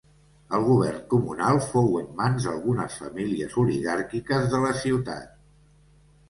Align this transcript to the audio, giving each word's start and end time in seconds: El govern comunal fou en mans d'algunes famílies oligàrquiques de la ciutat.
El 0.59 0.63
govern 0.67 1.01
comunal 1.11 1.59
fou 1.65 1.89
en 1.99 2.07
mans 2.21 2.47
d'algunes 2.49 2.97
famílies 3.03 3.59
oligàrquiques 3.65 4.49
de 4.55 4.63
la 4.65 4.73
ciutat. 4.81 5.31